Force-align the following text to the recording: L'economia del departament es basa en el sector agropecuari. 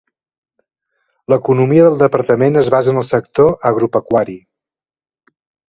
L'economia 1.33 1.83
del 1.89 1.99
departament 2.05 2.59
es 2.63 2.73
basa 2.77 2.93
en 2.95 3.03
el 3.03 3.07
sector 3.11 3.55
agropecuari. 3.73 4.39